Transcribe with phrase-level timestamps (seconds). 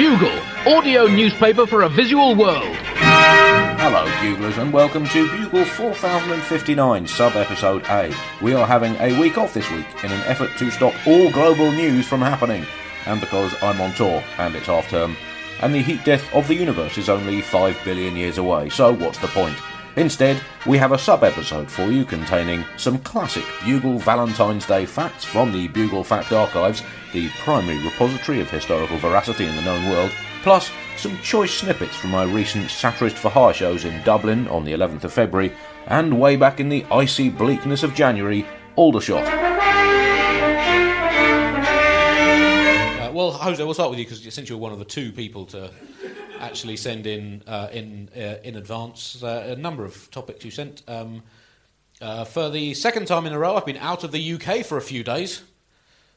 [0.00, 2.74] Bugle, audio newspaper for a visual world.
[2.96, 8.10] Hello, Buglers, and welcome to Bugle 4059, sub episode A.
[8.40, 11.70] We are having a week off this week in an effort to stop all global
[11.70, 12.64] news from happening,
[13.04, 15.18] and because I'm on tour and it's half term,
[15.60, 19.18] and the heat death of the universe is only 5 billion years away, so what's
[19.18, 19.58] the point?
[20.00, 25.26] Instead, we have a sub episode for you containing some classic Bugle Valentine's Day facts
[25.26, 30.10] from the Bugle Fact Archives, the primary repository of historical veracity in the known world,
[30.42, 34.72] plus some choice snippets from my recent Satirist for Hire shows in Dublin on the
[34.72, 35.52] 11th of February,
[35.86, 38.46] and way back in the icy bleakness of January,
[38.76, 39.26] Aldershot.
[43.02, 45.44] Uh, well, Jose, we'll start with you because since you're one of the two people
[45.44, 45.70] to
[46.40, 50.82] actually send in uh, in uh, in advance uh, a number of topics you sent.
[50.88, 51.22] Um,
[52.00, 54.78] uh, for the second time in a row, I've been out of the UK for
[54.78, 55.42] a few days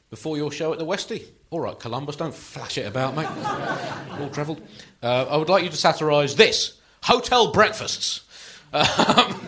[0.08, 1.26] before your show at the Westie.
[1.50, 3.28] All right, Columbus, don't flash it about, mate.
[4.18, 4.62] All travelled.
[5.02, 8.22] Uh, I would like you to satirise this hotel breakfasts.
[8.74, 9.40] Um,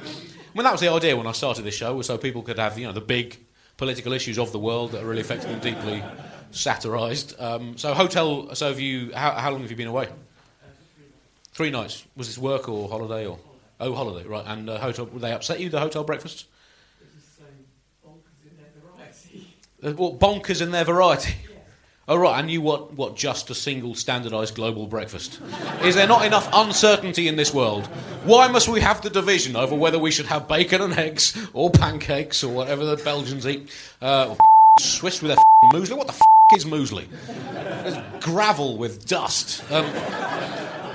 [0.57, 2.79] mean, that was the idea when I started this show, was so people could have
[2.79, 3.37] you know the big
[3.77, 6.03] political issues of the world that are really affecting them deeply
[6.51, 7.39] satirised.
[7.39, 8.55] Um, so, hotel.
[8.55, 9.13] So, have you?
[9.15, 10.09] How, how long have you been away?
[11.57, 12.05] Three nights.
[12.17, 13.39] Was this work or holiday or?
[13.81, 14.45] Oh, holiday, right.
[14.47, 15.07] And uh, hotel.
[15.07, 15.71] Would they upset you?
[15.71, 16.45] The hotel breakfast?
[19.83, 21.34] Uh, What bonkers in their variety?
[22.09, 23.17] Oh right, and you want what?
[23.17, 25.41] Just a single standardised global breakfast?
[25.83, 27.87] Is there not enough uncertainty in this world?
[28.25, 31.71] Why must we have the division over whether we should have bacon and eggs or
[31.71, 33.71] pancakes or whatever the Belgians eat?
[34.03, 34.34] Uh,
[34.79, 35.97] Swiss with their muesli.
[35.97, 36.21] What the f-
[36.57, 37.09] is muesli?
[37.87, 39.65] It's gravel with dust.
[39.73, 39.87] Um,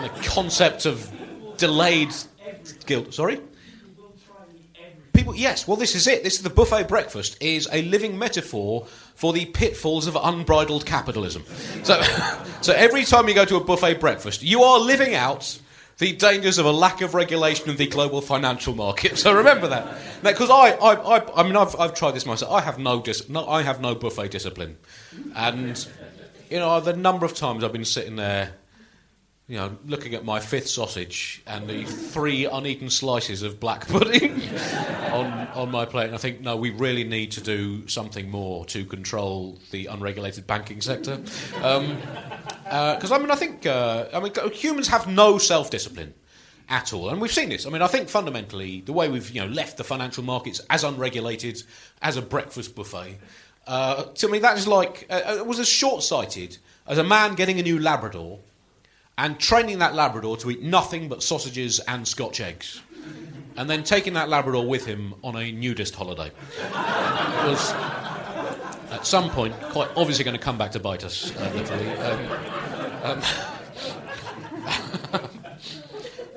[0.02, 1.10] the concept of
[1.58, 2.14] delayed
[2.86, 3.14] guilt.
[3.14, 3.40] Sorry.
[5.14, 5.68] People, yes.
[5.68, 6.24] Well, this is it.
[6.24, 11.44] This is the buffet breakfast is a living metaphor for the pitfalls of unbridled capitalism.
[11.84, 12.02] So,
[12.62, 15.60] so every time you go to a buffet breakfast, you are living out
[15.98, 19.18] the dangers of a lack of regulation of the global financial market.
[19.22, 22.52] So remember that, because I, I, I, I mean, I've, I've tried this myself.
[22.52, 24.78] I have no, dis- no, I have no buffet discipline,
[25.36, 25.88] and
[26.50, 28.54] you know the number of times I've been sitting there
[29.48, 34.42] you know, looking at my fifth sausage and the three uneaten slices of black pudding
[35.12, 38.66] on, on my plate, and I think, no, we really need to do something more
[38.68, 41.18] to control the unregulated banking sector.
[41.18, 46.14] Because, I mean, I think, uh, I mean, humans have no self discipline
[46.70, 47.10] at all.
[47.10, 47.68] And we've seen this.
[47.68, 50.84] I mean, I think fundamentally, the way we've you know, left the financial markets as
[50.86, 51.62] unregulated
[52.02, 53.20] as a breakfast buffet,
[53.68, 57.36] uh, to me, that is like, uh, it was as short sighted as a man
[57.36, 58.40] getting a new Labrador
[59.18, 62.82] and training that Labrador to eat nothing but sausages and Scotch eggs.
[63.58, 66.28] And then taking that Labrador with him on a nudist holiday.
[66.28, 67.74] It was,
[68.92, 71.90] at some point, quite obviously going to come back to bite us, uh, literally.
[71.90, 72.32] Um,
[73.04, 73.22] um,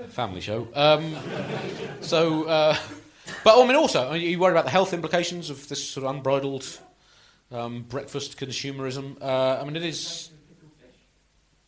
[0.09, 0.69] family show.
[0.75, 1.17] Um,
[2.01, 2.77] so, uh,
[3.43, 6.15] but I mean, also, are you worried about the health implications of this sort of
[6.15, 6.81] unbridled
[7.53, 9.21] um, breakfast consumerism?
[9.21, 10.31] Uh, I mean, it is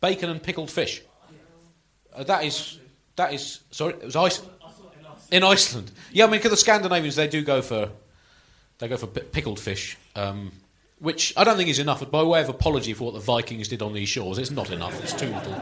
[0.01, 1.01] bacon and pickled fish.
[2.13, 2.79] Uh, that is
[3.15, 3.93] that is sorry.
[3.93, 4.41] It was ice
[5.31, 5.91] in Iceland.
[6.11, 7.89] Yeah, I mean, because the Scandinavians they do go for
[8.79, 10.51] they go for pi- pickled fish, um,
[10.99, 11.99] which I don't think is enough.
[11.99, 14.71] But by way of apology for what the Vikings did on these shores, it's not
[14.71, 15.01] enough.
[15.03, 15.61] It's too little,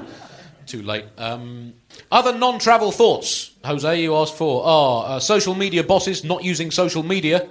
[0.65, 1.05] too late.
[1.17, 1.73] Um,
[2.11, 7.03] other non-travel thoughts, Jose, you asked for are uh, social media bosses not using social
[7.03, 7.49] media.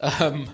[0.00, 0.48] Um,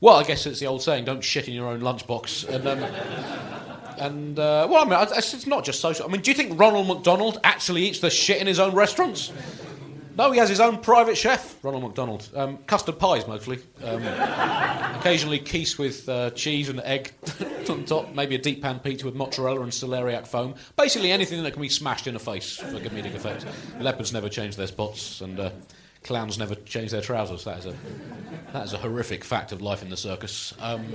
[0.00, 3.55] well, I guess it's the old saying: "Don't shit in your own lunchbox." And, um,
[3.98, 6.06] and uh, well, I mean, it's not just social.
[6.06, 9.32] I mean, do you think Ronald McDonald actually eats the shit in his own restaurants?
[10.16, 12.26] No, he has his own private chef, Ronald McDonald.
[12.34, 13.58] Um, custard pies mostly.
[13.84, 14.02] Um,
[14.98, 17.12] occasionally quiche with uh, cheese and egg
[17.68, 18.14] on top.
[18.14, 20.54] Maybe a deep pan pizza with mozzarella and celeriac foam.
[20.76, 23.44] Basically anything that can be smashed in the face for comedic effect.
[23.78, 25.50] Leopards never change their spots, and uh,
[26.06, 27.44] clowns never change their trousers.
[27.44, 27.74] That is a
[28.52, 30.54] that is a horrific fact of life in the circus.
[30.60, 30.86] Um,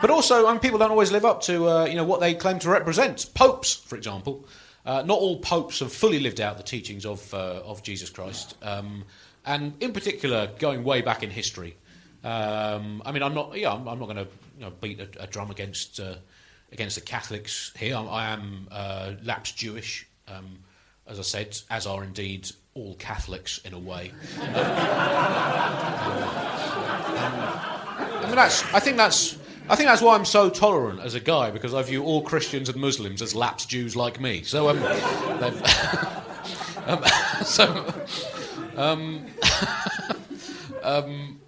[0.00, 2.34] but also, I mean, people don't always live up to uh, you know what they
[2.34, 3.30] claim to represent.
[3.34, 4.46] Popes, for example,
[4.84, 8.56] uh, not all popes have fully lived out the teachings of uh, of Jesus Christ,
[8.62, 9.04] um,
[9.44, 11.76] and in particular, going way back in history.
[12.24, 13.56] Um, I mean, I'm not.
[13.56, 16.16] Yeah, I'm, I'm not going to you know, beat a, a drum against uh,
[16.72, 17.96] against the Catholics here.
[17.96, 20.58] I'm, I am uh, lapsed Jewish, um,
[21.06, 24.12] as I said, as are indeed all Catholics in a way.
[24.40, 24.44] I
[28.26, 28.62] mean, that's.
[28.72, 29.36] I think that's.
[29.68, 32.70] I think that's why I'm so tolerant as a guy because I view all Christians
[32.70, 34.42] and Muslims as lapsed Jews like me.
[34.42, 34.78] So um,
[36.86, 37.04] um
[37.44, 37.84] so
[38.76, 39.26] um,
[40.82, 41.40] um,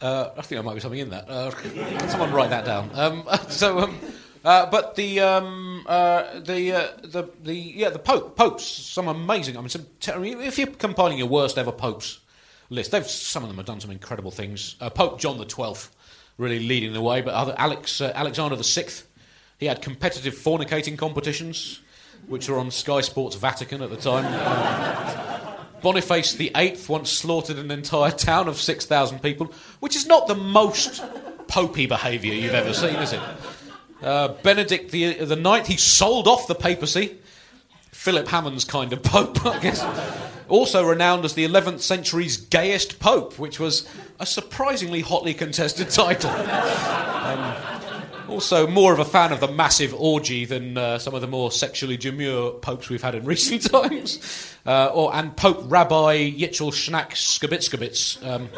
[0.00, 1.28] uh, I think there might be something in that.
[1.28, 1.50] Uh,
[2.08, 2.90] someone write that down.
[2.94, 3.98] Um, so um,
[4.44, 9.56] Uh, but the um, uh, the uh, the the yeah the Pope popes some amazing.
[9.56, 12.18] I mean, some ter- if you're compiling your worst ever popes
[12.68, 14.74] list, they've some of them have done some incredible things.
[14.80, 15.94] Uh, Pope John the Twelfth
[16.38, 19.06] really leading the way, but other Alex uh, Alexander the Sixth,
[19.58, 21.80] he had competitive fornicating competitions,
[22.26, 24.24] which were on Sky Sports Vatican at the time.
[25.82, 30.26] Boniface the Eighth once slaughtered an entire town of six thousand people, which is not
[30.26, 31.00] the most
[31.46, 33.20] popey behaviour you've ever seen, is it?
[34.02, 37.16] Uh, Benedict the, the Ninth, he sold off the papacy.
[37.90, 39.84] Philip Hammond's kind of pope, I guess.
[40.48, 43.88] Also renowned as the 11th century's gayest pope, which was
[44.18, 46.30] a surprisingly hotly contested title.
[46.30, 47.54] Um,
[48.28, 51.52] also, more of a fan of the massive orgy than uh, some of the more
[51.52, 54.56] sexually demure popes we've had in recent times.
[54.64, 58.26] Uh, or, and Pope Rabbi Yitzhak Schnack Skabitskabitz.
[58.26, 58.48] Um,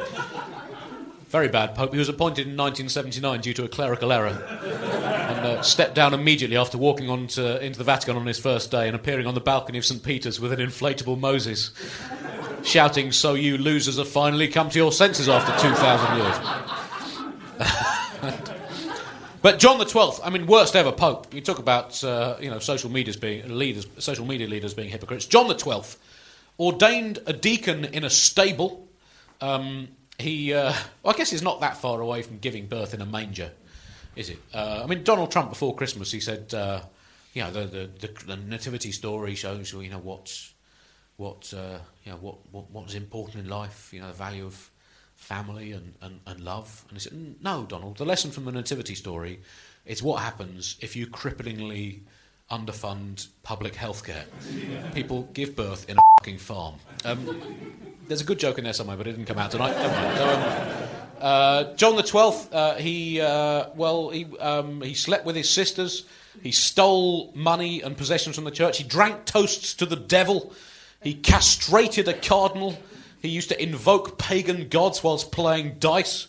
[1.34, 1.92] very bad pope.
[1.92, 6.56] He was appointed in 1979 due to a clerical error and uh, stepped down immediately
[6.56, 9.40] after walking on to, into the Vatican on his first day and appearing on the
[9.40, 10.00] balcony of St.
[10.00, 11.72] Peter's with an inflatable Moses,
[12.62, 16.16] shouting, So you losers have finally come to your senses after 2,000
[18.30, 18.50] years.
[19.42, 21.34] But John the Twelfth, I mean, worst ever pope.
[21.34, 25.26] You talk about uh, you know social medias being leaders, social media leaders being hypocrites.
[25.26, 25.98] John the Twelfth
[26.58, 28.88] ordained a deacon in a stable.
[29.42, 30.72] Um, he, uh,
[31.02, 33.52] well, I guess, he's not that far away from giving birth in a manger,
[34.16, 34.38] is it?
[34.52, 36.80] Uh, I mean, Donald Trump before Christmas, he said, uh,
[37.32, 40.54] you know, the, the, the, the nativity story shows you know what's
[41.16, 43.92] what uh, you know what, what what's important in life.
[43.92, 44.70] You know, the value of
[45.16, 46.84] family and, and, and love.
[46.88, 49.40] And he said, No, Donald, the lesson from the Nativity story
[49.86, 52.00] is what happens if you cripplingly
[52.50, 54.24] underfund public health care.
[54.94, 56.76] People give birth in a fucking farm.
[57.04, 57.42] Um,
[58.08, 59.74] there's a good joke in there somewhere, but it didn't come out tonight.
[59.74, 65.50] Um, uh, John the Twelfth, uh, he uh, well, he um, he slept with his
[65.50, 66.06] sisters.
[66.42, 68.78] He stole money and possessions from the church.
[68.78, 70.54] He drank toasts to the devil.
[71.02, 72.78] He castrated a cardinal.
[73.20, 76.26] He used to invoke pagan gods whilst playing dice.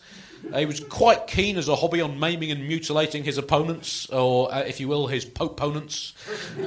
[0.54, 4.60] He was quite keen as a hobby on maiming and mutilating his opponents, or, uh,
[4.60, 6.14] if you will, his opponents.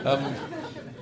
[0.04, 0.34] Um,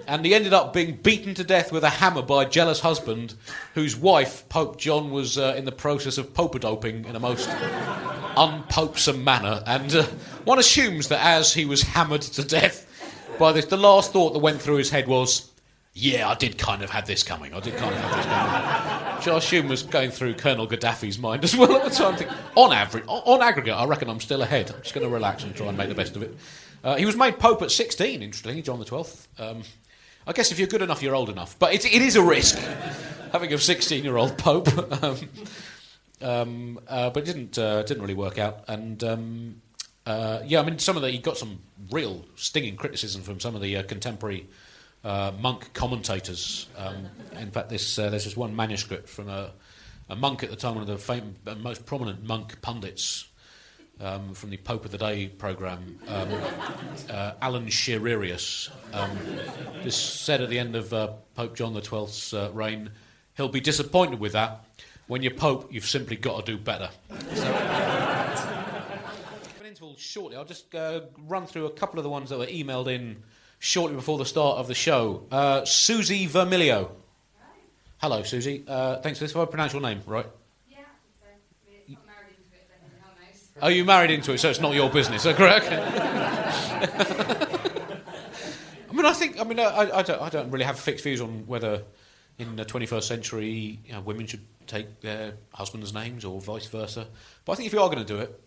[0.06, 3.34] and he ended up being beaten to death with a hammer by a jealous husband,
[3.74, 7.48] whose wife, Pope John, was uh, in the process of pope-doping in a most
[8.36, 9.62] unpopesome manner.
[9.66, 10.04] And uh,
[10.44, 12.86] one assumes that as he was hammered to death
[13.38, 15.50] by this, the last thought that went through his head was,
[15.98, 17.54] yeah, I did kind of have this coming.
[17.54, 19.34] I did kind of have this coming.
[19.34, 22.22] I assume was going through Colonel Gaddafi's mind as well at the time.
[22.54, 24.70] On average, on aggregate, I reckon I'm still ahead.
[24.70, 26.36] I'm just going to relax and try and make the best of it.
[26.84, 29.26] Uh, he was made Pope at 16, interestingly, John the 12th.
[29.38, 29.62] Um,
[30.26, 31.58] I guess if you're good enough, you're old enough.
[31.58, 32.58] But it, it is a risk,
[33.32, 34.68] having a 16 year old Pope.
[35.02, 35.16] um,
[36.20, 38.64] um, uh, but it didn't, uh, didn't really work out.
[38.68, 39.62] And um,
[40.04, 41.60] uh, yeah, I mean, some of the, he got some
[41.90, 44.46] real stinging criticism from some of the uh, contemporary
[45.04, 46.68] uh, monk commentators.
[46.76, 47.06] Um,
[47.38, 49.52] in fact, this, uh, there's this one manuscript from a,
[50.08, 53.26] a, monk at the time, one of the fam- most prominent monk pundits
[54.00, 56.28] um, from the Pope of the Day programme, um,
[57.10, 58.70] uh, Alan Shearerius.
[58.92, 59.10] Um,
[59.82, 62.90] this said at the end of uh, Pope John XII's uh, reign,
[63.36, 64.64] he'll be disappointed with that.
[65.06, 66.90] When you're Pope, you've simply got to do better.
[67.34, 67.94] So,
[69.96, 73.22] shortly, I'll just uh, run through a couple of the ones that were emailed in
[73.66, 75.26] shortly before the start of the show.
[75.30, 76.90] Uh, Susie Vermilio.
[77.98, 78.62] Hello, Susie.
[78.66, 79.32] Uh, thanks for this.
[79.32, 80.26] If I pronounce your name right.
[80.68, 80.76] Yeah,
[81.20, 81.26] so
[81.88, 83.58] not married into it.
[83.60, 85.24] Oh, you married into it, so it's not your business.
[85.24, 85.66] Correct?
[88.88, 89.40] I mean, I think.
[89.40, 91.82] I mean, I, I, don't, I don't really have fixed views on whether
[92.38, 97.08] in the 21st century you know, women should take their husbands' names or vice versa.
[97.44, 98.40] But I think if you are going to do it,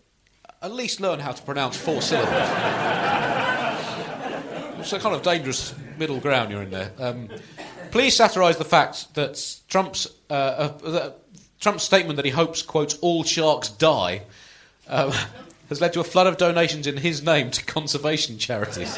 [0.62, 2.30] at least learn how to pronounce four syllables.
[4.80, 6.92] it's a kind of dangerous middle ground you're in there.
[6.98, 7.28] Um,
[7.90, 11.12] please satirise the fact that Trump's, uh, uh,
[11.60, 14.22] Trump's statement that he hopes, quote, all sharks die,
[14.88, 15.10] uh,
[15.68, 18.96] has led to a flood of donations in his name to conservation charities.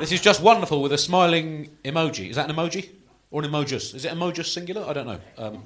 [0.00, 2.30] this is just wonderful with a smiling emoji.
[2.30, 2.90] Is that an emoji?
[3.30, 3.94] Or an emojis?
[3.94, 4.86] Is it emojis singular?
[4.88, 5.20] I don't know.
[5.36, 5.62] Um,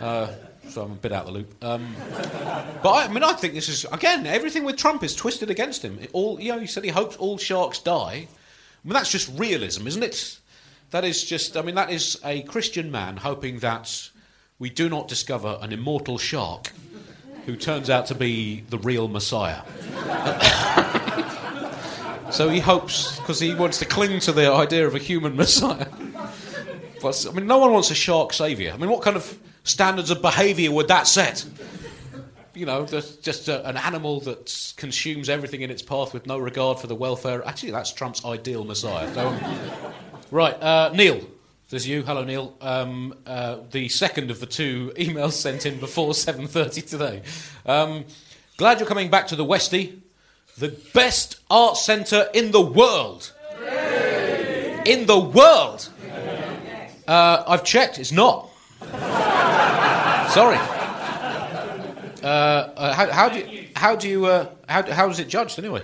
[0.00, 0.28] uh,
[0.68, 1.64] so I'm a bit out of the loop.
[1.64, 1.94] Um,
[2.82, 5.82] but I, I, mean, I think this is again everything with Trump is twisted against
[5.82, 5.98] him.
[6.00, 8.26] It all you know, he said he hopes all sharks die.
[8.26, 10.38] I mean, that's just realism, isn't it?
[10.90, 11.56] That is just.
[11.56, 14.10] I mean, that is a Christian man hoping that
[14.58, 16.72] we do not discover an immortal shark
[17.46, 19.62] who turns out to be the real Messiah.
[22.30, 25.88] so he hopes because he wants to cling to the idea of a human Messiah.
[27.02, 28.72] But, I mean, no one wants a shark saviour.
[28.72, 31.44] I mean, what kind of standards of behaviour would that set?
[32.54, 36.78] you know, just a, an animal that consumes everything in its path with no regard
[36.78, 37.46] for the welfare.
[37.46, 39.12] Actually, that's Trump's ideal messiah.
[40.30, 41.20] Right, uh, Neil.
[41.70, 42.02] There's you.
[42.02, 42.56] Hello, Neil.
[42.60, 47.22] Um, uh, the second of the two emails sent in before 7.30 today.
[47.66, 48.04] Um,
[48.56, 49.98] glad you're coming back to the Westie,
[50.56, 53.32] the best art centre in the world.
[54.86, 55.88] In the world.
[57.08, 57.98] Uh, I've checked.
[57.98, 58.50] It's not.
[60.30, 60.56] Sorry.
[62.22, 65.58] Uh, uh, how, how do you, how do you uh, how, how is it judged
[65.58, 65.82] anyway?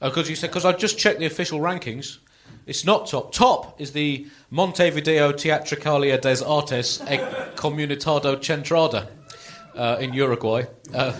[0.00, 2.18] Because you said because I just checked the official rankings.
[2.66, 3.32] It's not top.
[3.32, 7.16] Top is the Montevideo Teatricalia des Artes e
[7.56, 9.08] Comunitado Centrada
[9.74, 11.12] uh, in Uruguay, uh,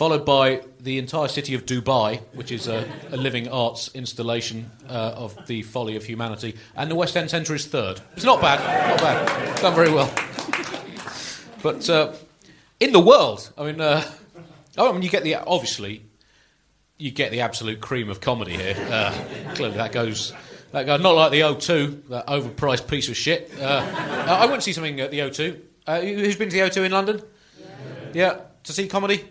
[0.00, 5.12] followed by the entire city of Dubai, which is a, a living arts installation uh,
[5.14, 8.00] of the folly of humanity, and the West End Centre is third.
[8.16, 10.10] It's not bad, not bad, done very well.
[11.62, 12.14] But uh,
[12.80, 14.02] in the world, I mean, uh,
[14.78, 16.02] oh, I mean, you get the obviously,
[16.96, 18.76] you get the absolute cream of comedy here.
[18.78, 19.12] Uh,
[19.54, 20.32] clearly, that goes.
[20.72, 23.52] That goes not like the O2, that overpriced piece of shit.
[23.60, 23.84] Uh,
[24.26, 25.60] I went to see something at the O2.
[25.86, 27.20] Uh, who's been to the O2 in London?
[28.14, 29.24] Yeah, to see comedy.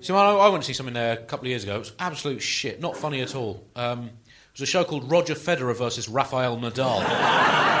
[0.00, 1.76] See, I I went to see something there a couple of years ago.
[1.76, 3.64] It was absolute shit, not funny at all.
[3.76, 7.68] Um, it was a show called Roger Federer versus Rafael Nadal.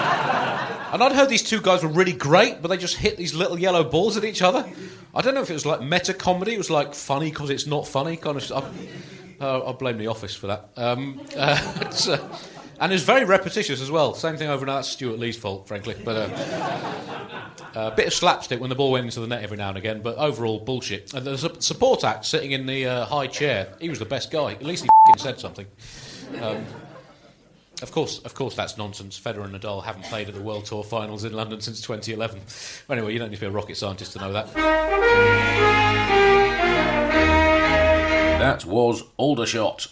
[0.92, 3.56] And I'd heard these two guys were really great, but they just hit these little
[3.56, 4.68] yellow balls at each other.
[5.14, 7.64] I don't know if it was like meta comedy, it was like funny because it's
[7.64, 8.16] not funny.
[8.16, 10.70] Kind of, I, uh, I'll blame the office for that.
[10.76, 11.56] Um, uh,
[12.80, 14.14] and it's very repetitious as well.
[14.14, 14.76] Same thing over now.
[14.76, 15.94] That's Stewart Lee's fault, frankly.
[16.02, 16.16] But
[17.76, 19.78] uh, a bit of slapstick when the ball went into the net every now and
[19.78, 21.12] again, but overall bullshit.
[21.12, 24.30] And the su- support act sitting in the uh, high chair, he was the best
[24.30, 24.52] guy.
[24.52, 25.66] At least he said something.
[26.40, 26.64] Um,
[27.82, 29.20] of course, of course, that's nonsense.
[29.20, 32.40] Federer and Nadal haven't played at the World Tour Finals in London since 2011.
[32.90, 34.52] Anyway, you don't need to be a rocket scientist to know that.
[38.38, 39.88] That was Aldershot.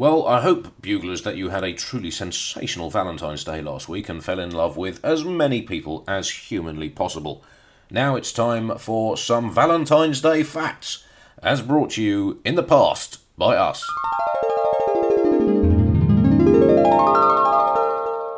[0.00, 4.24] Well, I hope, buglers, that you had a truly sensational Valentine's Day last week and
[4.24, 7.44] fell in love with as many people as humanly possible.
[7.90, 11.04] Now it's time for some Valentine's Day facts,
[11.42, 13.86] as brought to you in the past by us.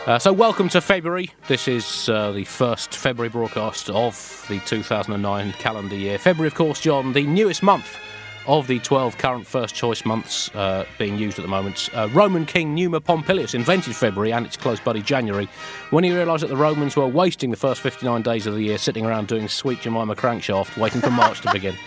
[0.05, 1.31] Uh, so, welcome to February.
[1.47, 6.19] This is uh, the first February broadcast of the 2009 calendar year.
[6.19, 7.99] February, of course, John, the newest month
[8.47, 11.89] of the 12 current first choice months uh, being used at the moment.
[11.95, 15.49] Uh, Roman King Numa Pompilius invented February and its close buddy January
[15.91, 18.79] when he realised that the Romans were wasting the first 59 days of the year
[18.79, 21.77] sitting around doing Sweet Jemima Crankshaft, waiting for March to begin.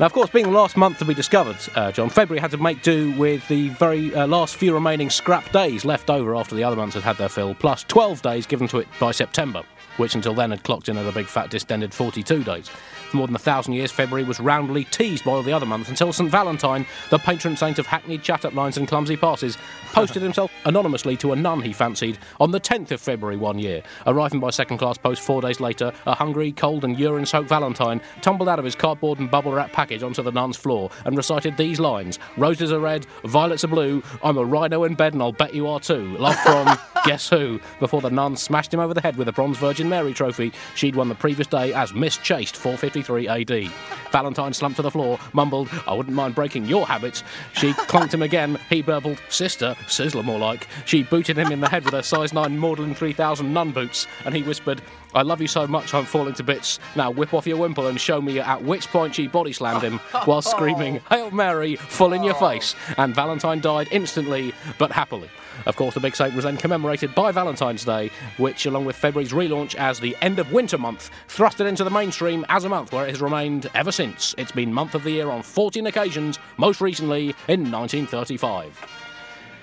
[0.00, 2.56] Now, of course, being the last month to be discovered, uh, John, February had to
[2.56, 6.64] make do with the very uh, last few remaining scrap days left over after the
[6.64, 9.62] other months had had their fill, plus 12 days given to it by September,
[9.98, 12.72] which until then had clocked in at a big fat distended 42 days.
[13.14, 15.88] For more than a thousand years, February was roundly teased by all the other months
[15.88, 19.56] until St Valentine, the patron saint of hackneyed chat up lines and clumsy passes,
[19.92, 23.84] posted himself anonymously to a nun he fancied on the 10th of February one year.
[24.08, 28.00] Arriving by second class post four days later, a hungry, cold, and urine soaked Valentine
[28.20, 31.56] tumbled out of his cardboard and bubble wrap package onto the nun's floor and recited
[31.56, 35.30] these lines Roses are red, violets are blue, I'm a rhino in bed and I'll
[35.30, 36.16] bet you are too.
[36.18, 37.60] Love from Guess Who?
[37.78, 40.96] Before the nun smashed him over the head with a bronze Virgin Mary trophy she'd
[40.96, 42.56] won the previous day as Miss Chaste
[43.04, 43.72] 453 AD.
[44.10, 47.22] Valentine slumped to the floor, mumbled, I wouldn't mind breaking your habits.
[47.52, 48.58] She clunked him again.
[48.70, 50.68] He burbled, Sister, Sizzler more like.
[50.84, 54.34] She booted him in the head with her size 9 Magdalen 3000 nun boots, and
[54.34, 54.80] he whispered,
[55.14, 56.80] I love you so much I'm falling to bits.
[56.96, 59.98] Now whip off your wimple and show me, at which point she body slammed him
[60.24, 62.50] while screaming, Hail Mary, full in your oh.
[62.50, 62.74] face.
[62.96, 65.30] And Valentine died instantly, but happily.
[65.66, 69.32] Of course, the big saint was then commemorated by Valentine's Day, which, along with February's
[69.32, 72.92] relaunch as the end of winter month, thrust it into the mainstream as a month
[72.92, 74.34] where it has remained ever since.
[74.38, 78.78] It's been month of the year on 14 occasions, most recently in 1935.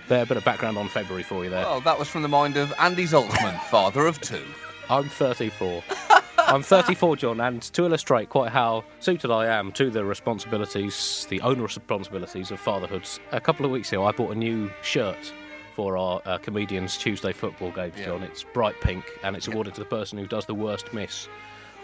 [0.08, 1.66] There, a bit of background on February for you there.
[1.66, 4.44] Oh, that was from the mind of Andy Zaltzman, father of two.
[4.90, 5.84] I'm 34.
[6.38, 11.40] I'm 34, John, and to illustrate quite how suited I am to the responsibilities, the
[11.42, 15.32] onerous responsibilities of fatherhood, a couple of weeks ago I bought a new shirt
[15.74, 18.06] for our uh, comedians' Tuesday football games, Yeah.
[18.06, 18.24] John.
[18.24, 21.28] It's bright pink, and it's awarded to the person who does the worst miss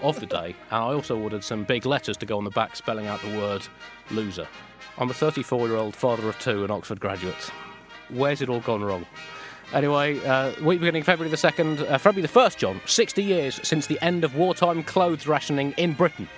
[0.01, 0.55] of the day.
[0.71, 3.37] And I also ordered some big letters to go on the back spelling out the
[3.37, 3.67] word
[4.11, 4.47] loser.
[4.97, 7.51] I'm a 34 year old father of two and Oxford graduate.
[8.09, 9.05] Where's it all gone wrong?
[9.73, 13.85] Anyway, uh, week beginning February the 2nd, uh, February the 1st, John, 60 years since
[13.85, 16.29] the end of wartime clothes rationing in Britain.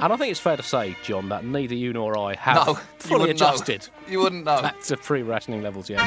[0.00, 2.72] And I think it's fair to say, John, that neither you nor I have Mm-hmm.
[2.72, 3.46] No, fully wouldn't know.
[3.48, 4.62] adjusted You wouldn't know.
[4.62, 6.00] back to pre rationing levels yet.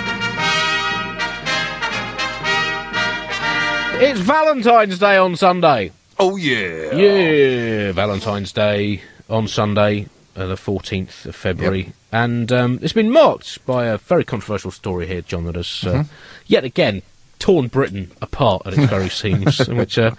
[4.02, 5.92] It's Valentine's Day on Sunday.
[6.18, 6.96] Oh yeah.
[6.96, 11.92] Yeah, Valentine's Day on Sunday, uh, the 14th of February.
[12.10, 16.06] And um, it's been marked by a very controversial story here, John, that has uh,
[16.48, 17.02] yet again
[17.40, 20.12] torn Britain apart at its very seams, in which uh,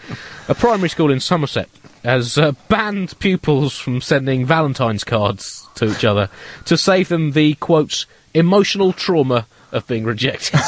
[0.47, 1.71] a primary school in Somerset
[2.05, 6.29] has uh, banned pupils from sending Valentine's cards to each other
[6.67, 10.61] to save them the, quotes, emotional trauma of being rejected.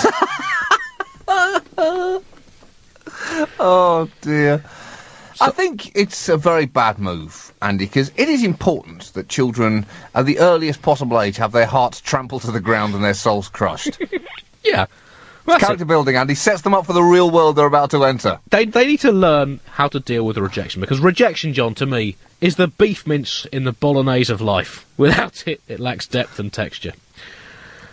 [3.58, 4.64] Oh dear.
[5.40, 10.26] I think it's a very bad move, Andy, because it is important that children, at
[10.26, 13.98] the earliest possible age, have their hearts trampled to the ground and their souls crushed.
[14.64, 14.86] yeah.
[15.44, 15.66] Well, that's it.
[15.66, 18.38] Character building, Andy, sets them up for the real world they're about to enter.
[18.50, 22.16] they they need to learn how to deal with rejection because rejection, John, to me,
[22.40, 24.86] is the beef mince in the bolognese of life.
[24.96, 26.92] Without it, it lacks depth and texture.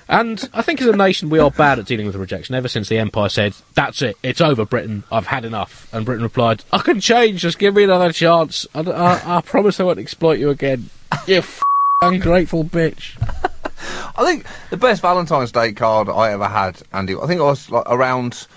[0.10, 2.56] And I think as a nation, we are bad at dealing with rejection.
[2.56, 5.04] Ever since the Empire said, "That's it, it's over, Britain.
[5.12, 7.42] I've had enough," and Britain replied, "I can change.
[7.42, 8.66] Just give me another chance.
[8.74, 10.89] I, I, I promise I won't exploit you again.
[11.28, 11.62] You f-
[12.01, 13.22] ungrateful bitch."
[14.18, 17.70] I think the best Valentine's Day card I ever had, Andy, I think I was
[17.70, 18.48] like around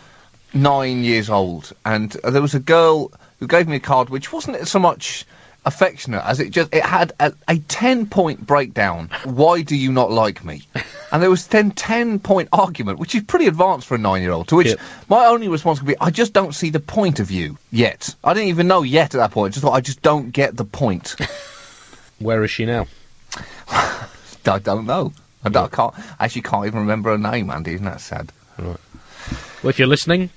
[0.54, 4.32] nine years old, and uh, there was a girl who gave me a card which
[4.32, 5.26] wasn't so much
[5.64, 10.10] affectionate as it just it had a, a 10 point breakdown why do you not
[10.10, 10.62] like me
[11.12, 14.32] and there was 10 10 point argument which is pretty advanced for a 9 year
[14.32, 14.80] old to which Yep.
[15.08, 18.34] my only response would be i just don't see the point of you yet i
[18.34, 20.64] didn't even know yet at that point I just thought i just don't get the
[20.64, 21.14] point
[22.18, 22.86] Where is she now?
[23.68, 25.12] i don't know
[25.44, 28.32] I, don't, I can't I actually can't even remember her name andy isn't that sad
[28.58, 28.76] right
[29.62, 30.30] Well, if you're listening,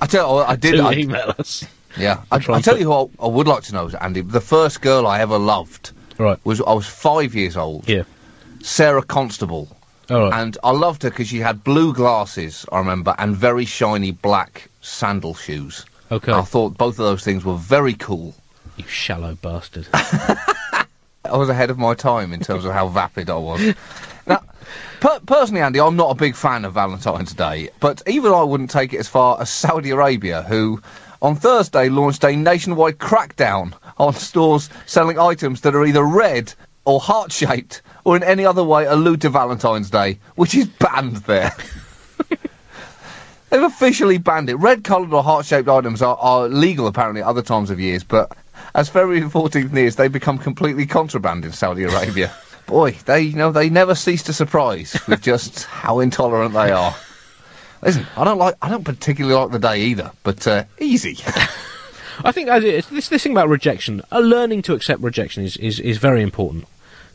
[0.00, 0.80] I tell you, I did.
[0.80, 1.64] I, email us.
[1.98, 4.20] Yeah, I, and tell you who I, I would like to know, is Andy.
[4.20, 6.38] The first girl I ever loved Right.
[6.44, 7.88] was I was five years old.
[7.88, 8.02] Yeah.
[8.62, 9.68] Sarah Constable,
[10.10, 10.40] All right.
[10.42, 12.66] and I loved her because she had blue glasses.
[12.72, 15.84] I remember, and very shiny black sandal shoes.
[16.10, 16.32] okay.
[16.32, 18.34] I thought both of those things were very cool.
[18.76, 19.86] You shallow bastard.
[19.92, 20.86] I
[21.36, 23.74] was ahead of my time in terms of how vapid I was.
[24.26, 24.42] Now,
[25.00, 28.68] per- personally, Andy, I'm not a big fan of Valentine's Day, but even I wouldn't
[28.70, 30.82] take it as far as Saudi Arabia, who
[31.20, 36.52] on Thursday launched a nationwide crackdown on stores selling items that are either red
[36.84, 41.16] or heart shaped or in any other way allude to Valentine's Day, which is banned
[41.18, 41.52] there.
[43.50, 44.56] They've officially banned it.
[44.56, 48.04] Red coloured or heart shaped items are, are legal apparently at other times of years,
[48.04, 48.36] but
[48.74, 52.32] as February 14th nears, they become completely contraband in Saudi Arabia.
[52.66, 56.94] Boy, they you know they never cease to surprise with just how intolerant they are.
[57.82, 61.16] Listen, I don't like I don't particularly like the day either, but uh, easy.
[62.24, 65.78] I think is, this this thing about rejection, uh, learning to accept rejection is, is,
[65.78, 66.66] is very important,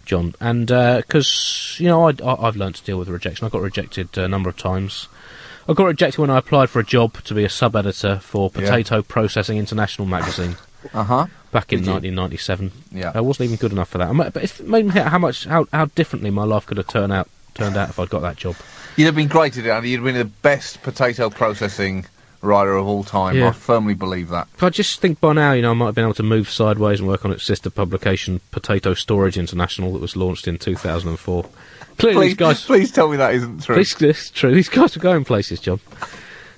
[0.06, 0.34] John.
[0.40, 3.46] And because you know, I, I, I've learned to deal with rejection.
[3.46, 5.08] I got rejected a number of times.
[5.68, 8.50] I got rejected when I applied for a job to be a sub editor for
[8.56, 8.62] Yeah.
[8.62, 10.56] Potato Processing International magazine
[10.94, 11.26] Uh huh.
[11.52, 11.94] back in Did you?
[11.94, 12.72] 1997.
[12.92, 13.12] Yeah.
[13.16, 14.14] I wasn't even good enough for that.
[14.34, 17.30] But it made me how much how, how differently my life could have turned out
[17.56, 18.56] turned out if I'd got that job.
[18.96, 19.90] You'd have been great at it, Andy.
[19.90, 22.06] You'd have been the best potato processing
[22.44, 23.36] writer of all time.
[23.36, 23.50] Yeah.
[23.50, 24.48] I firmly believe that.
[24.62, 27.00] I just think by now, you know, I might have been able to move sideways
[27.00, 31.46] and work on its sister publication, Potato Storage International, that was launched in 2004.
[31.98, 32.66] Clearly, Please, these guys.
[32.66, 33.76] please tell me that isn't true.
[33.76, 34.54] This, this true.
[34.54, 35.80] These guys are going places, John.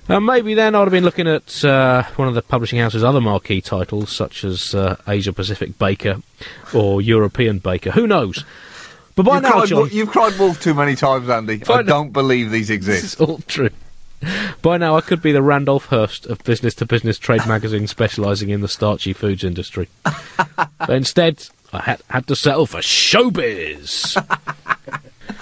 [0.08, 3.20] Uh, maybe then I'd have been looking at uh, one of the publishing house's other
[3.20, 6.22] marquee titles, such as uh, Asia Pacific Baker
[6.72, 7.90] or European Baker.
[7.90, 8.44] Who knows?
[9.16, 11.62] But by You've, now, cried, John, you've cried wolf too many times, Andy.
[11.68, 13.04] I don't believe these this exist.
[13.04, 13.70] is all true.
[14.62, 18.50] By now, I could be the Randolph Hearst of business to business trade magazine specialising
[18.50, 19.88] in the starchy foods industry.
[20.04, 24.16] but instead, I had, had to settle for showbiz.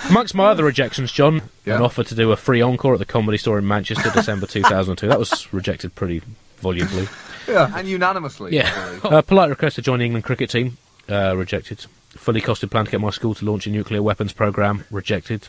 [0.09, 1.77] Amongst my other rejections, John, Yeah.
[1.77, 5.09] an offer to do a free encore at the Comedy Store in Manchester, December 2002.
[5.09, 6.23] That was rejected pretty
[6.59, 7.09] volubly.
[7.49, 8.55] Yeah, and unanimously.
[8.57, 8.99] Yeah.
[9.03, 11.87] Uh, polite request to join the England cricket team, uh, rejected.
[12.17, 15.49] Fully costed plan to get my school to launch a nuclear weapons programme, rejected.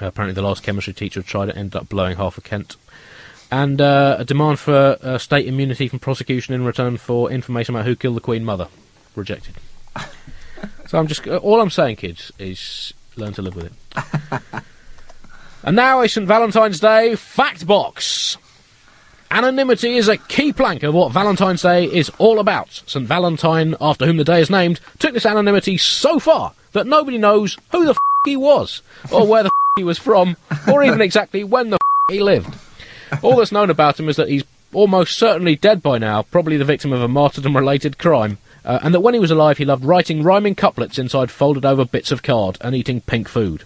[0.00, 2.76] Uh, apparently, the last chemistry teacher tried it ended up blowing half a Kent.
[3.50, 7.86] And uh, a demand for uh, state immunity from prosecution in return for information about
[7.86, 8.68] who killed the Queen Mother,
[9.16, 9.54] rejected.
[10.86, 14.62] so I'm just uh, all I'm saying, kids, is learn to live with it.
[15.64, 18.36] and now a St Valentine's Day fact box.
[19.32, 22.82] Anonymity is a key plank of what Valentine's Day is all about.
[22.86, 23.06] St.
[23.06, 27.56] Valentine, after whom the day is named, took this anonymity so far that nobody knows
[27.70, 30.36] who the f he was, or where the f he was from,
[30.70, 32.52] or even exactly when the f he lived.
[33.22, 36.64] All that's known about him is that he's almost certainly dead by now, probably the
[36.64, 39.84] victim of a martyrdom related crime, uh, and that when he was alive he loved
[39.84, 43.62] writing rhyming couplets inside folded over bits of card and eating pink food.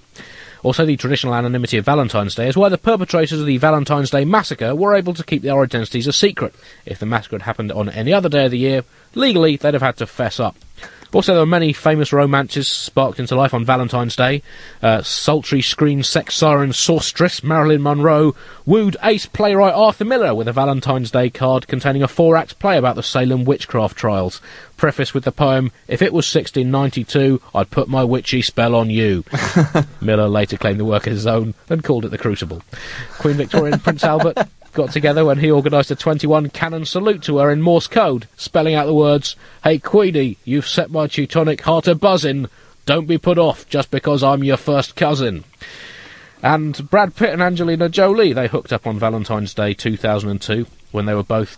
[0.64, 4.24] Also, the traditional anonymity of Valentine's Day is why the perpetrators of the Valentine's Day
[4.24, 6.54] massacre were able to keep their identities a secret.
[6.86, 8.82] If the massacre had happened on any other day of the year,
[9.14, 10.56] legally they'd have had to fess up.
[11.14, 14.42] Also, there are many famous romances sparked into life on Valentine's Day.
[14.82, 18.34] Uh, sultry screen sex siren sorceress Marilyn Monroe
[18.66, 22.96] wooed ace playwright Arthur Miller with a Valentine's Day card containing a four-act play about
[22.96, 24.40] the Salem witchcraft trials,
[24.76, 29.22] prefaced with the poem, If it was 1692, I'd put my witchy spell on you.
[30.00, 32.62] Miller later claimed the work as his own and called it The Crucible.
[33.18, 37.38] Queen Victoria and Prince Albert got together when he organised a 21 cannon salute to
[37.38, 41.88] her in Morse code, spelling out the words, Hey Queenie, you've set my Teutonic heart
[41.88, 42.48] a buzzing.
[42.84, 45.44] Don't be put off just because I'm your first cousin.
[46.42, 51.14] And Brad Pitt and Angelina Jolie, they hooked up on Valentine's Day 2002 when they
[51.14, 51.56] were both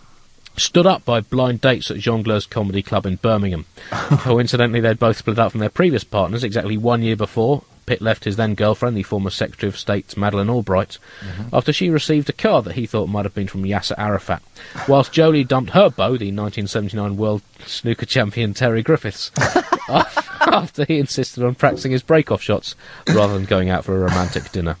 [0.55, 3.65] stood up by blind dates at Jongleurs Comedy Club in Birmingham.
[3.91, 7.63] Coincidentally, they'd both split up from their previous partners exactly one year before.
[7.87, 11.55] Pitt left his then girlfriend, the former Secretary of State Madeleine Albright, mm-hmm.
[11.55, 14.43] after she received a card that he thought might have been from Yasser Arafat,
[14.87, 19.31] whilst Jolie dumped her beau, the 1979 World Snooker Champion Terry Griffiths,
[19.89, 22.75] after he insisted on practicing his break-off shots
[23.07, 24.75] rather than going out for a romantic dinner.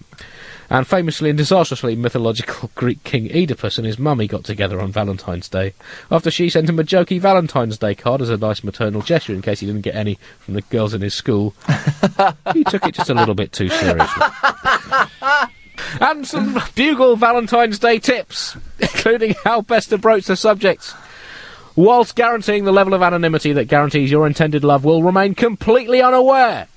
[0.69, 5.47] And famously and disastrously mythological Greek king Oedipus and his mummy got together on Valentine's
[5.47, 5.73] Day
[6.11, 9.41] after she sent him a jokey Valentine's Day card as a nice maternal gesture in
[9.41, 11.53] case he didn't get any from the girls in his school.
[12.53, 14.23] he took it just a little bit too seriously.
[16.01, 20.93] and some Bugle Valentine's Day tips, including how best to broach the subject.
[21.75, 26.67] Whilst guaranteeing the level of anonymity that guarantees your intended love will remain completely unaware.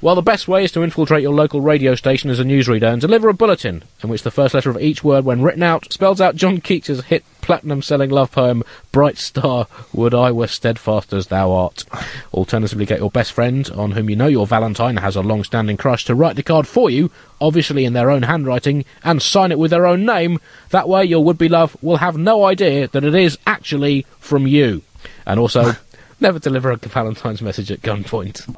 [0.00, 3.00] Well, the best way is to infiltrate your local radio station as a newsreader and
[3.00, 6.20] deliver a bulletin in which the first letter of each word, when written out, spells
[6.20, 11.52] out John Keats's hit platinum-selling love poem, Bright Star, Would I Were Steadfast as Thou
[11.52, 11.84] Art.
[12.32, 16.04] Alternatively, get your best friend, on whom you know your Valentine has a long-standing crush,
[16.06, 19.70] to write the card for you, obviously in their own handwriting, and sign it with
[19.70, 20.38] their own name.
[20.70, 24.82] That way, your would-be love will have no idea that it is actually from you.
[25.26, 25.76] And also,
[26.20, 28.54] never deliver a Valentine's message at gunpoint.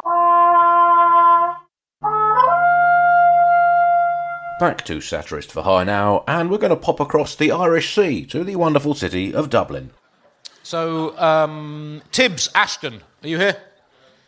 [4.58, 8.24] Back to Satirist for Hire now, and we're going to pop across the Irish Sea
[8.24, 9.90] to the wonderful city of Dublin.
[10.62, 13.58] So, um, Tibbs Ashton, are you here?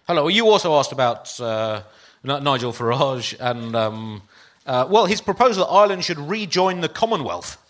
[0.07, 0.29] Hello.
[0.29, 1.81] You also asked about uh,
[2.23, 4.21] Nigel Farage and, um,
[4.67, 7.57] uh, well, his proposal that Ireland should rejoin the Commonwealth.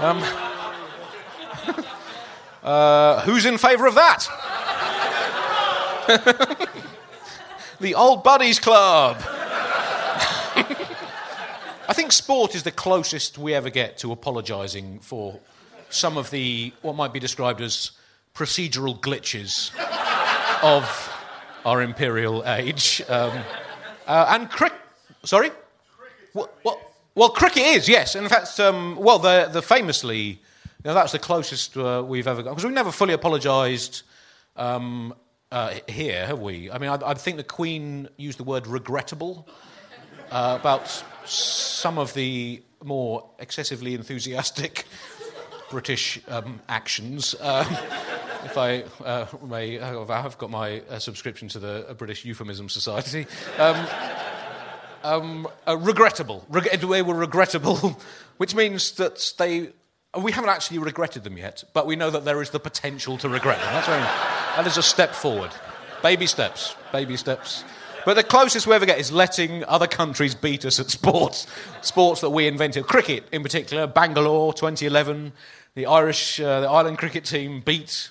[0.00, 0.24] Um,
[2.64, 4.26] uh, who's in favour of that?
[7.78, 9.22] the Old Buddies Club.
[11.86, 15.38] I think sport is the closest we ever get to apologising for
[15.90, 17.90] some of the what might be described as
[18.34, 19.70] procedural glitches
[20.62, 21.12] of
[21.64, 23.02] our imperial age.
[23.08, 23.38] Um,
[24.06, 24.72] uh, and crick,
[25.24, 25.50] sorry,
[26.32, 26.80] well, well,
[27.14, 28.16] well, cricket is yes.
[28.16, 30.38] In fact, um, well, the the famously, you
[30.84, 34.02] know, that's the closest uh, we've ever got because we've never fully apologised.
[34.56, 35.14] Um,
[35.52, 36.68] uh, here, have we?
[36.68, 39.48] I mean, I, I think the Queen used the word regrettable
[40.34, 44.84] uh, about some of the more excessively enthusiastic
[45.70, 47.34] British um, actions.
[47.40, 47.66] Um,
[48.44, 52.24] if I uh, may, uh, I have got my uh, subscription to the uh, British
[52.24, 53.26] Euphemism Society.
[53.58, 53.86] Um,
[55.04, 56.44] um, uh, regrettable.
[56.48, 57.76] Reg- they were regrettable,
[58.36, 59.70] which means that they.
[60.16, 63.28] We haven't actually regretted them yet, but we know that there is the potential to
[63.28, 63.72] regret them.
[63.72, 65.50] That's that is a step forward.
[66.02, 66.76] Baby steps.
[66.92, 67.64] Baby steps.
[68.04, 71.46] But the closest we ever get is letting other countries beat us at sports.
[71.80, 72.86] Sports that we invented.
[72.86, 75.32] Cricket, in particular, Bangalore 2011.
[75.74, 78.10] The Irish, uh, the Ireland cricket team beat,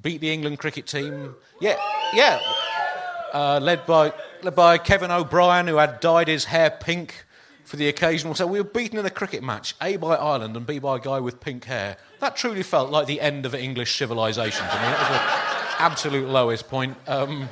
[0.00, 1.34] beat the England cricket team.
[1.60, 1.76] Yeah,
[2.12, 2.40] yeah.
[3.32, 7.24] Uh, led, by, led by Kevin O'Brien, who had dyed his hair pink
[7.64, 8.34] for the occasional.
[8.34, 11.00] So we were beaten in a cricket match, A by Ireland and B by a
[11.00, 11.96] guy with pink hair.
[12.18, 14.80] That truly felt like the end of English civilization to me.
[14.80, 16.96] That was the absolute lowest point.
[17.06, 17.48] Um,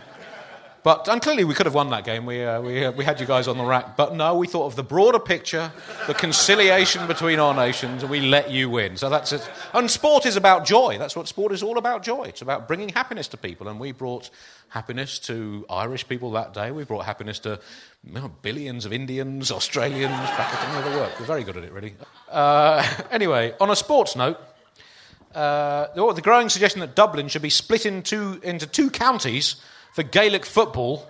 [0.88, 2.24] but and clearly we could have won that game.
[2.24, 3.94] We, uh, we, uh, we had you guys on the rack.
[3.94, 5.70] But no, we thought of the broader picture,
[6.06, 8.96] the conciliation between our nations, and we let you win.
[8.96, 9.46] So that's it.
[9.74, 10.96] And sport is about joy.
[10.96, 12.22] That's what sport is all about joy.
[12.24, 13.68] It's about bringing happiness to people.
[13.68, 14.30] And we brought
[14.70, 16.70] happiness to Irish people that day.
[16.70, 17.60] We brought happiness to
[18.02, 21.20] you know, billions of Indians, Australians, back at the work.
[21.20, 21.96] We're very good at it, really.
[22.30, 24.38] Uh, anyway, on a sports note,
[25.34, 29.56] uh, the the growing suggestion that Dublin should be split into, into two counties
[29.94, 31.06] for Gaelic football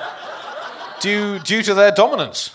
[1.00, 2.54] due, due to their dominance.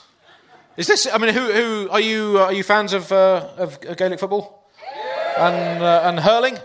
[0.78, 1.08] Is this?
[1.12, 2.38] I mean, who, who are you?
[2.38, 4.70] Are you fans of, uh, of Gaelic football
[5.40, 6.56] and uh, and hurling?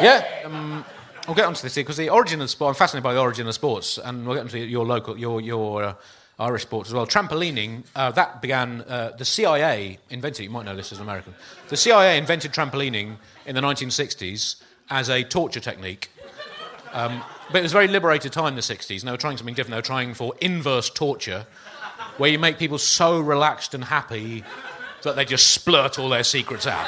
[0.00, 0.24] Yeah.
[0.44, 0.84] Um,
[1.26, 2.68] we'll get onto this here because the origin of sport.
[2.68, 5.82] I'm fascinated by the origin of sports, and we'll get onto your local, your your
[5.82, 5.94] uh,
[6.38, 7.06] Irish sports as well.
[7.06, 11.34] Trampolining, uh, that began, uh, the CIA invented, you might know this as an American,
[11.68, 13.16] the CIA invented trampolining
[13.46, 14.56] in the 1960s
[14.90, 16.10] as a torture technique.
[16.92, 19.36] Um, but it was a very liberated time in the 60s, and they were trying
[19.36, 19.72] something different.
[19.72, 21.46] They were trying for inverse torture,
[22.18, 24.44] where you make people so relaxed and happy
[25.02, 26.86] that they just splurt all their secrets out.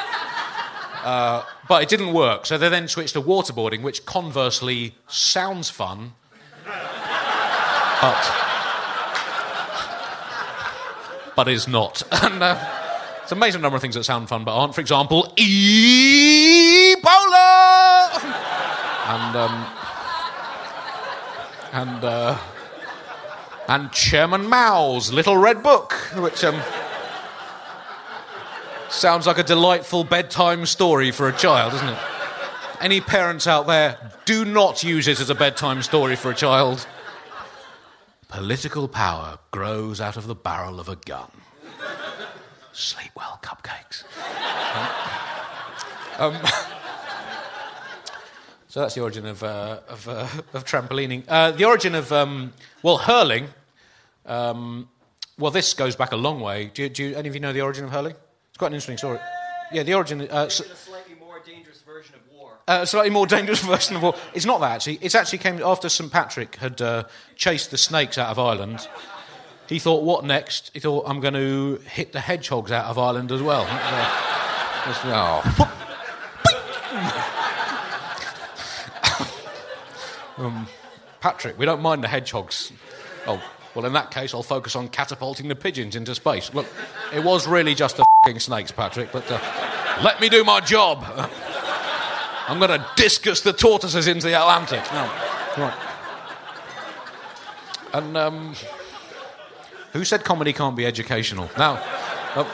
[1.02, 6.12] Uh, but it didn't work, so they then switched to waterboarding, which conversely sounds fun,
[8.00, 8.53] but
[11.36, 12.02] but is not.
[12.24, 12.58] And uh,
[13.22, 14.74] it's an amazing number of things that sound fun but aren't.
[14.74, 17.00] For example, Ebola,
[19.14, 19.66] and um,
[21.72, 22.38] and uh,
[23.68, 26.60] and Chairman Mao's Little Red Book, which um,
[28.90, 31.98] sounds like a delightful bedtime story for a child, doesn't it?
[32.80, 36.86] Any parents out there, do not use it as a bedtime story for a child.
[38.34, 41.30] Political power grows out of the barrel of a gun.
[42.72, 44.02] Sleep well, cupcakes.
[46.16, 46.34] Um,
[48.68, 51.24] so that's the origin of, uh, of, uh, of trampolining.
[51.26, 52.52] Uh, the origin of, um,
[52.84, 53.48] well, hurling.
[54.24, 54.88] Um,
[55.36, 56.70] well, this goes back a long way.
[56.72, 58.14] Do, do you, any of you know the origin of hurling?
[58.48, 59.18] It's quite an interesting story.
[59.72, 60.20] Yeah, the origin.
[60.20, 61.73] Uh, s- a slightly more dangerous version of war.
[62.66, 64.14] Uh, slightly more dangerous version of war.
[64.32, 64.98] It's not that actually.
[65.00, 67.04] It's actually came after St Patrick had uh,
[67.36, 68.88] chased the snakes out of Ireland.
[69.68, 70.70] He thought, what next?
[70.74, 73.64] He thought, I'm going to hit the hedgehogs out of Ireland as well.
[73.64, 75.42] That's, uh,
[80.36, 80.44] oh.
[80.44, 80.66] um,
[81.20, 82.72] Patrick, we don't mind the hedgehogs.
[83.26, 83.42] Oh,
[83.74, 86.52] well, in that case, I'll focus on catapulting the pigeons into space.
[86.52, 86.66] Look,
[87.14, 88.04] it was really just the
[88.38, 89.40] snakes, Patrick, but uh,
[90.02, 91.04] let me do my job.
[92.46, 94.82] I'm going to discus the tortoises into the Atlantic.
[94.92, 95.10] No.
[95.56, 95.74] Right.
[97.94, 98.54] And um,
[99.92, 101.48] who said comedy can't be educational?
[101.56, 101.82] Now,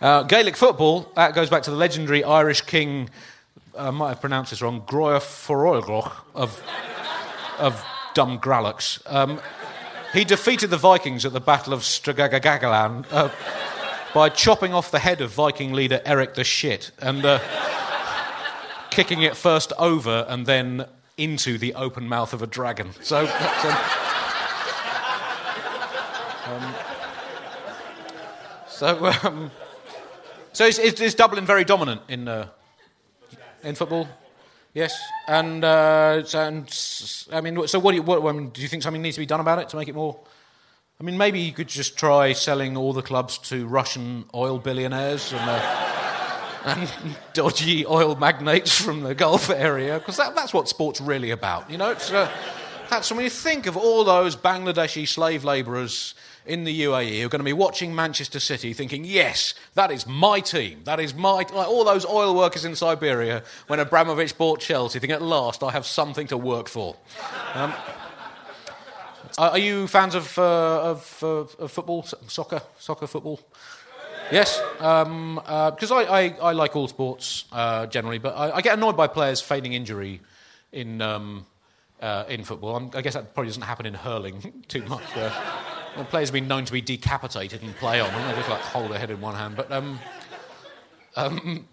[0.00, 3.10] uh, Gaelic football, that goes back to the legendary Irish king,
[3.76, 6.62] I might have pronounced this wrong, Groya Foroilgroch of,
[7.58, 7.84] of
[8.14, 9.02] Dumgrallux.
[9.12, 9.40] Um,
[10.12, 13.30] he defeated the Vikings at the Battle of Stragagagalan uh,
[14.14, 17.40] by chopping off the head of Viking leader Eric the Shit and uh,
[18.98, 20.84] kicking it first over and then
[21.16, 22.90] into the open mouth of a dragon.
[23.00, 23.64] So, that's,
[26.48, 26.74] um,
[28.66, 29.50] so, um,
[30.52, 32.48] so is, is, Dublin very dominant in uh,
[33.62, 34.08] in football?
[34.74, 36.68] Yes, and, uh, so, and
[37.32, 39.20] I mean, so what do you, what, I mean, do you think something needs to
[39.20, 40.18] be done about it to make it more?
[41.00, 45.32] I mean, maybe you could just try selling all the clubs to Russian oil billionaires
[45.32, 45.97] and, uh,
[46.64, 46.90] and
[47.32, 51.70] dodgy oil magnates from the Gulf area, because that, that's what sport's really about.
[51.70, 52.30] You know, uh,
[52.88, 56.14] that's when you think of all those Bangladeshi slave labourers
[56.48, 60.06] in the UAE who are going to be watching Manchester City thinking, yes, that is
[60.06, 60.80] my team.
[60.84, 61.30] That is my.
[61.32, 65.70] Like all those oil workers in Siberia when Abramovich bought Chelsea, thinking, at last I
[65.72, 66.96] have something to work for.
[67.54, 67.74] Um,
[69.36, 71.26] are are you fans of, uh, of, uh,
[71.62, 73.40] of football, soccer, soccer, football?
[74.30, 78.60] Yes, um, uh, because I, I, I like all sports uh, generally, but I, I
[78.60, 80.20] get annoyed by players feigning injury
[80.70, 81.46] in, um,
[82.02, 82.76] uh, in football.
[82.76, 85.04] I'm, I guess that probably doesn't happen in hurling too much.
[85.16, 85.30] Uh,
[86.10, 88.90] players have been known to be decapitated and play on, and they just like hold
[88.90, 89.56] their head in one hand.
[89.56, 89.98] But um,
[91.16, 91.66] um,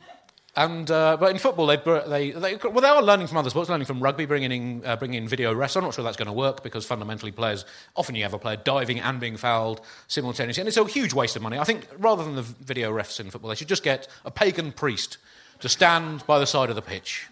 [0.58, 3.70] and uh, but in football, they, they, they well they are learning from other sports,
[3.70, 5.76] learning from rugby, bringing in uh, bringing in video refs.
[5.76, 7.66] I'm not sure that's going to work because fundamentally, players
[7.96, 11.36] often you have a player diving and being fouled simultaneously, and it's a huge waste
[11.36, 11.58] of money.
[11.58, 14.72] I think rather than the video refs in football, they should just get a pagan
[14.72, 15.18] priest
[15.60, 17.28] to stand by the side of the pitch.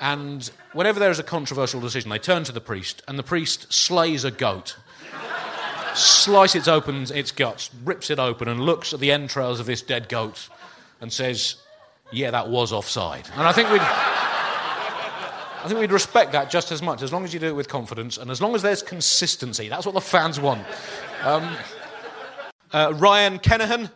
[0.00, 3.72] And whenever there is a controversial decision, they turn to the priest, and the priest
[3.72, 4.76] slays a goat,
[5.94, 10.08] slices open its guts, rips it open, and looks at the entrails of this dead
[10.08, 10.48] goat
[11.00, 11.56] and says,
[12.12, 13.28] yeah, that was offside.
[13.34, 13.82] And I think we'd.
[15.62, 17.68] I think we'd respect that just as much, as long as you do it with
[17.68, 19.68] confidence and as long as there's consistency.
[19.68, 20.66] That's what the fans want.
[21.22, 21.54] Um,
[22.72, 23.90] uh, Ryan Kenahan,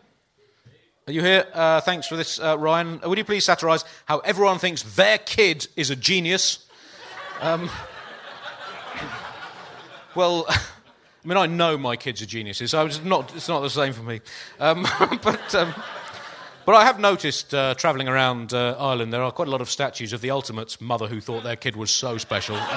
[1.07, 1.47] are you here?
[1.51, 2.99] Uh, thanks for this, uh, Ryan.
[3.03, 6.67] Uh, Would you please satirise how everyone thinks their kid is a genius?
[7.41, 7.67] Um,
[10.15, 13.71] well, I mean, I know my kids are geniuses, so it's not, it's not the
[13.71, 14.21] same for me.
[14.59, 14.85] Um,
[15.23, 15.55] but.
[16.65, 19.69] But I have noticed uh, travelling around uh, Ireland, there are quite a lot of
[19.69, 22.57] statues of the ultimate mother who thought their kid was so special.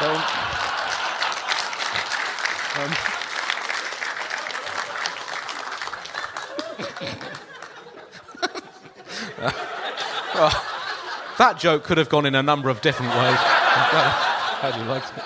[0.00, 0.14] Um, um,
[9.42, 9.52] um,
[10.36, 10.64] well,
[11.38, 13.38] that joke could have gone in a number of different ways.
[13.38, 15.24] How do you like it?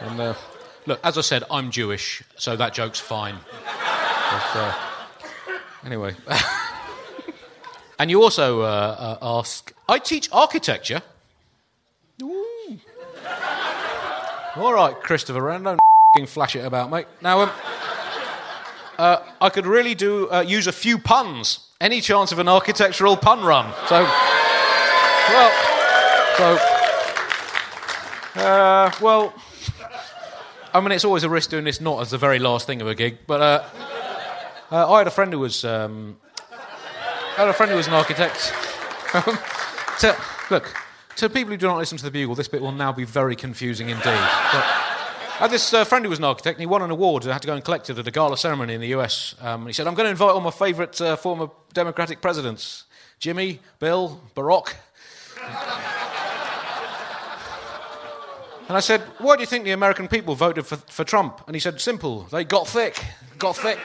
[0.00, 0.34] And uh,
[0.86, 3.36] look, as I said, I'm Jewish, so that joke's fine.
[4.34, 4.74] But, uh,
[5.84, 6.16] anyway.
[8.00, 11.02] and you also uh, uh, ask, I teach architecture.
[12.20, 12.78] Ooh.
[14.56, 15.78] All right, Christopher, Wren, don't
[16.26, 17.06] flash it about, mate.
[17.22, 17.50] Now, um,
[18.98, 21.68] uh, I could really do uh, use a few puns.
[21.80, 23.72] Any chance of an architectural pun run?
[23.88, 24.02] So,
[25.30, 25.52] well,
[26.36, 26.58] so,
[28.40, 29.32] uh, well,
[30.72, 32.88] I mean, it's always a risk doing this not as the very last thing of
[32.88, 33.64] a gig, but uh,
[34.74, 36.16] uh, I had a friend who was, um,
[36.50, 38.52] I had a friend who was an architect.
[40.00, 40.16] to,
[40.50, 40.74] look,
[41.14, 43.36] to people who do not listen to the Bugle, this bit will now be very
[43.36, 44.04] confusing indeed.
[44.04, 44.64] But,
[45.34, 47.24] I had this uh, friend who was an architect, and he won an award.
[47.26, 49.36] I had to go and collect it at a gala ceremony in the US.
[49.40, 52.84] Um, he said, I'm going to invite all my favourite uh, former Democratic presidents
[53.20, 54.74] Jimmy, Bill, Barack.
[58.68, 61.42] and I said, Why do you think the American people voted for, for Trump?
[61.46, 62.22] And he said, Simple.
[62.22, 63.00] They got thick.
[63.38, 63.78] Got thick.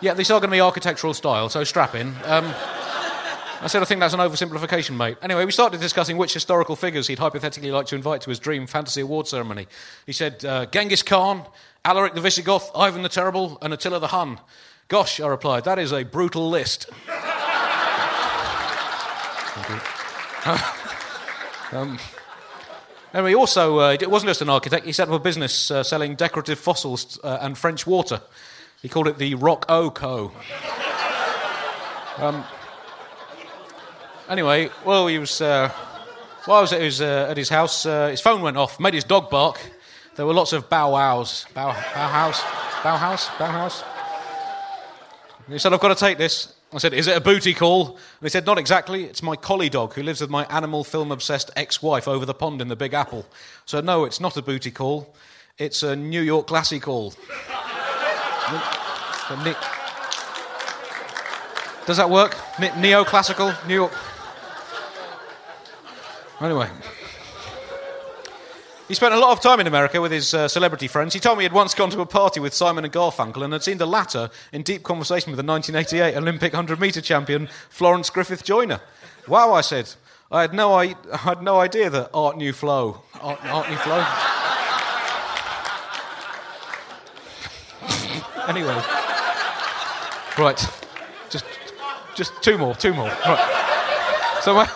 [0.00, 2.08] Yeah, these are going to be architectural style, so strap in.
[2.24, 2.52] Um,
[3.62, 5.16] I said, I think that's an oversimplification, mate.
[5.22, 8.66] Anyway, we started discussing which historical figures he'd hypothetically like to invite to his dream
[8.66, 9.68] fantasy award ceremony.
[10.04, 11.44] He said, uh, Genghis Khan,
[11.84, 14.40] Alaric the Visigoth, Ivan the Terrible, and Attila the Hun.
[14.88, 16.90] Gosh, I replied, that is a brutal list.
[21.72, 21.98] um,
[23.14, 26.58] also, uh, it wasn't just an architect, he set up a business uh, selling decorative
[26.58, 28.20] fossils uh, and French water.
[28.82, 30.32] He called it the Rock O Co.
[32.18, 32.44] Um,
[34.28, 35.40] anyway, well, he was.
[35.40, 35.70] Uh,
[36.46, 38.94] while I was at his, uh, at his house, uh, his phone went off, made
[38.94, 39.60] his dog bark.
[40.16, 41.46] There were lots of bow wows.
[41.54, 42.42] Bow, bow house?
[42.82, 43.30] Bow house?
[43.38, 43.84] Bow house?
[45.46, 46.52] And he said, I've got to take this.
[46.72, 47.90] I said, Is it a booty call?
[47.90, 49.04] And he said, Not exactly.
[49.04, 52.34] It's my collie dog who lives with my animal film obsessed ex wife over the
[52.34, 53.26] pond in the Big Apple.
[53.64, 55.14] So, no, it's not a booty call.
[55.58, 57.14] It's a New York classy call.
[61.86, 62.36] Does that work?
[62.60, 63.66] Ne- neoclassical?
[63.66, 63.92] New York.
[66.40, 66.68] Anyway.
[68.88, 71.14] He spent a lot of time in America with his uh, celebrity friends.
[71.14, 73.62] He told me he'd once gone to a party with Simon and Garfunkel and had
[73.62, 78.44] seen the latter in deep conversation with the 1988 Olympic 100 metre champion Florence Griffith
[78.44, 78.80] Joyner.
[79.26, 79.94] Wow, I said.
[80.30, 83.02] I had no, I, I had no idea that art knew flow.
[83.20, 84.04] Art, art knew flow.
[88.48, 88.80] Anyway.
[90.38, 90.66] Right.
[91.30, 91.44] Just,
[92.14, 93.08] just two more, two more.
[93.08, 94.38] Right.
[94.42, 94.70] So my,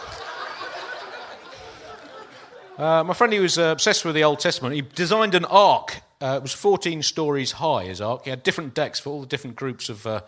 [2.78, 4.74] uh, my friend, he was uh, obsessed with the Old Testament.
[4.74, 6.02] He designed an ark.
[6.20, 8.24] Uh, it was 14 stories high, his ark.
[8.24, 10.20] He had different decks for all the different groups of, uh,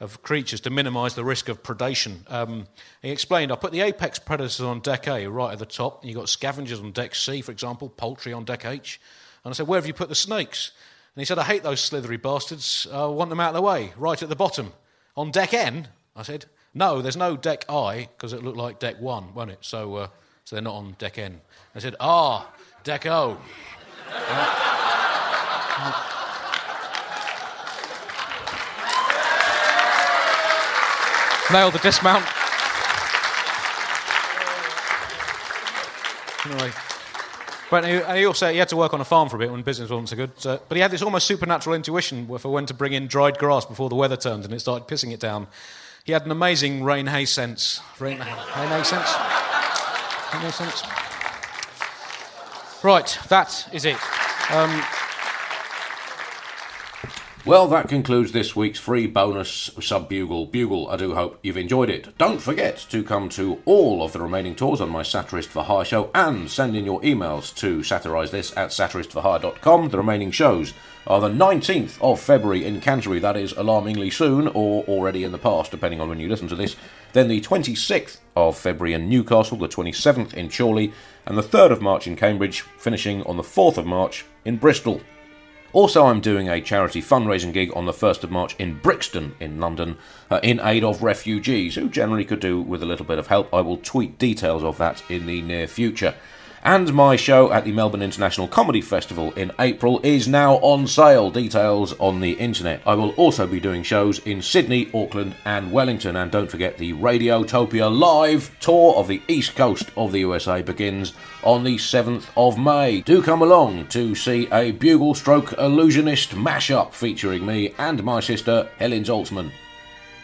[0.00, 2.30] of creatures to minimise the risk of predation.
[2.30, 2.66] Um,
[3.02, 6.16] he explained, I put the apex predators on deck A, right at the top, you've
[6.16, 9.00] got scavengers on deck C, for example, poultry on deck H.
[9.44, 10.72] And I said, where have you put the snakes?
[11.18, 12.86] And he said, I hate those slithery bastards.
[12.92, 14.72] I want them out of the way, right at the bottom.
[15.16, 15.88] On deck N?
[16.14, 19.58] I said, no, there's no deck I, because it looked like deck 1, won't it?
[19.60, 20.08] So, uh,
[20.44, 21.40] so they're not on deck N.
[21.74, 22.48] I said, ah,
[22.84, 23.32] deck O.
[31.52, 32.24] Nailed the dismount.
[36.46, 36.70] Anyway.
[37.70, 39.90] But he, also he had to work on a farm for a bit when business
[39.90, 40.30] wasn't so good.
[40.40, 43.66] So, but he had this almost supernatural intuition for when to bring in dried grass
[43.66, 45.48] before the weather turned and it started pissing it down.
[46.04, 47.80] He had an amazing rain hay sense.
[47.98, 49.14] Rain, rain hay sense.
[50.32, 50.82] Rain hay sense.
[52.82, 53.98] Right, that is it.
[54.50, 54.82] Um,
[57.48, 60.44] Well, that concludes this week's free bonus sub bugle.
[60.44, 62.18] Bugle, I do hope you've enjoyed it.
[62.18, 65.86] Don't forget to come to all of the remaining tours on my Satirist for Hire
[65.86, 69.88] show and send in your emails to satirise this at satiristforhire.com.
[69.88, 70.74] The remaining shows
[71.06, 75.38] are the 19th of February in Canterbury, that is alarmingly soon, or already in the
[75.38, 76.76] past, depending on when you listen to this.
[77.14, 80.92] Then the 26th of February in Newcastle, the 27th in Chorley,
[81.24, 85.00] and the 3rd of March in Cambridge, finishing on the 4th of March in Bristol.
[85.74, 89.60] Also, I'm doing a charity fundraising gig on the 1st of March in Brixton in
[89.60, 89.98] London
[90.30, 93.52] uh, in aid of refugees who generally could do with a little bit of help.
[93.52, 96.14] I will tweet details of that in the near future.
[96.64, 101.30] And my show at the Melbourne International Comedy Festival in April is now on sale.
[101.30, 102.82] Details on the internet.
[102.84, 106.16] I will also be doing shows in Sydney, Auckland, and Wellington.
[106.16, 111.12] And don't forget the Radiotopia live tour of the east coast of the USA begins
[111.42, 113.02] on the 7th of May.
[113.02, 118.68] Do come along to see a bugle stroke Allusionist mashup featuring me and my sister
[118.78, 119.52] Helen Zaltzman.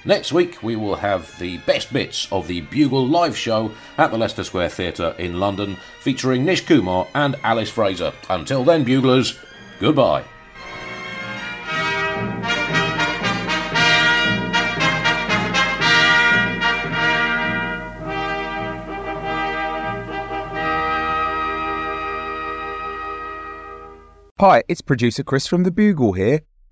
[0.07, 4.19] Next week, we will have the best bits of the Bugle live show at the
[4.19, 8.13] Leicester Square Theatre in London, featuring Nish Kumar and Alice Fraser.
[8.29, 9.39] Until then, Buglers,
[9.81, 10.25] goodbye.
[24.39, 26.41] Hi, it's producer Chris from The Bugle here.